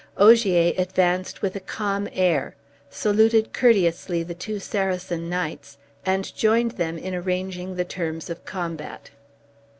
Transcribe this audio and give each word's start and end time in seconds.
Ogier 0.17 0.73
advanced 0.79 1.43
with 1.43 1.55
a 1.55 1.59
calm 1.59 2.09
air, 2.11 2.55
saluted 2.89 3.53
courteously 3.53 4.23
the 4.23 4.33
two 4.33 4.57
Saracen 4.59 5.29
knights, 5.29 5.77
and 6.03 6.35
joined 6.35 6.71
them 6.71 6.97
in 6.97 7.13
arranging 7.13 7.75
the 7.75 7.85
terms 7.85 8.27
of 8.27 8.43
combat. 8.43 9.11